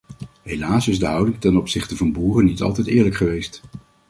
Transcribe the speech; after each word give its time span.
Helaas 0.41 0.87
is 0.87 0.99
de 0.99 1.05
houding 1.05 1.39
ten 1.39 1.57
opzichte 1.57 1.97
van 1.97 2.11
boeren 2.13 2.45
niet 2.45 2.61
altijd 2.61 2.87
eerlijk 2.87 3.15
geweest. 3.15 3.61